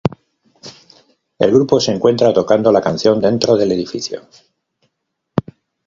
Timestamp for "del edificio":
3.55-4.27